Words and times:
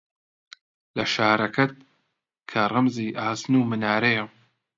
لە 0.97 1.05
شارەکەت، 1.13 1.73
کە 2.49 2.61
ڕەمزی 2.73 3.15
ئاسن 3.17 3.53
و 3.57 3.67
منارەیە 3.71 4.25